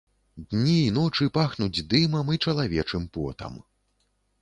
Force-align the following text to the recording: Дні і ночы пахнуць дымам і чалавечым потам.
Дні 0.53 0.77
і 0.85 0.87
ночы 0.95 1.27
пахнуць 1.37 1.83
дымам 1.93 2.35
і 2.39 2.43
чалавечым 2.49 3.09
потам. 3.19 3.53